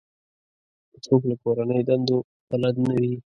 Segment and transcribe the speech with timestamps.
[0.91, 2.17] که څوک له کورنۍ دندو
[2.49, 3.13] بلد نه وي.